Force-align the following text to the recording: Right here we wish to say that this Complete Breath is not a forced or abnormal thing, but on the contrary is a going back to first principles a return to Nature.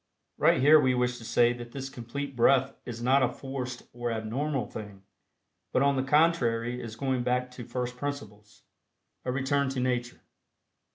Right 0.39 0.59
here 0.59 0.79
we 0.79 0.95
wish 0.95 1.19
to 1.19 1.23
say 1.23 1.53
that 1.53 1.73
this 1.73 1.87
Complete 1.87 2.35
Breath 2.35 2.73
is 2.87 3.03
not 3.03 3.21
a 3.21 3.29
forced 3.31 3.83
or 3.93 4.09
abnormal 4.11 4.65
thing, 4.65 5.03
but 5.71 5.83
on 5.83 5.95
the 5.95 6.01
contrary 6.01 6.81
is 6.81 6.95
a 6.95 6.97
going 6.97 7.21
back 7.21 7.51
to 7.51 7.65
first 7.65 7.97
principles 7.97 8.63
a 9.25 9.31
return 9.31 9.69
to 9.69 9.79
Nature. 9.79 10.21